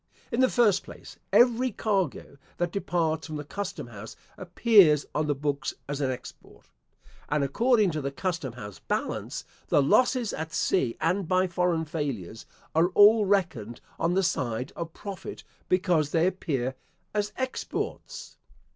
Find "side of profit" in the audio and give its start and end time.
14.23-15.43